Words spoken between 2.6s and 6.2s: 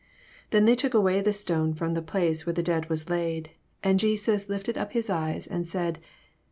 dead was laid. And Jesus lifted up hia eyes, and said.